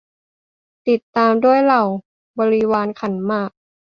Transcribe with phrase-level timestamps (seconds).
[0.89, 1.83] ติดตามด้วยเหล่า
[2.39, 3.51] บริวารขันหมาก